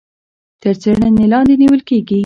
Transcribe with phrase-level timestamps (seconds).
[0.61, 2.19] تر څيړنې لاندي نيول کېږي.